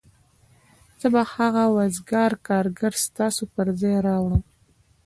[0.99, 4.43] زه به هغه وزګار کارګر ستاسو پر ځای راوړم